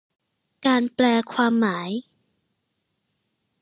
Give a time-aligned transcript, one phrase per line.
[0.65, 1.89] การแปลความหมาย